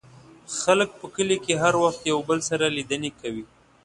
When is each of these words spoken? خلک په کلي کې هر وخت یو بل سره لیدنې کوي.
خلک 0.59 0.89
په 0.99 1.05
کلي 1.15 1.37
کې 1.45 1.53
هر 1.63 1.73
وخت 1.83 2.01
یو 2.11 2.19
بل 2.29 2.39
سره 2.49 2.65
لیدنې 2.75 3.11
کوي. 3.19 3.45